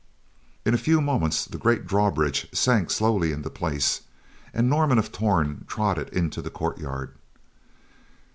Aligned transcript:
In 0.65 0.73
a 0.73 0.79
few 0.79 0.99
moments, 0.99 1.45
the 1.45 1.59
great 1.59 1.85
drawbridge 1.85 2.47
sank 2.55 2.89
slowly 2.89 3.31
into 3.31 3.51
place 3.51 4.01
and 4.51 4.67
Norman 4.67 4.97
of 4.97 5.11
Torn 5.11 5.63
trotted 5.67 6.09
into 6.09 6.41
the 6.41 6.49
courtyard. 6.49 7.11